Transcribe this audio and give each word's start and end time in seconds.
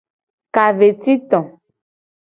Ka 0.53 0.65
ve 0.77 0.87
ci 1.01 1.13
to. 1.29 1.39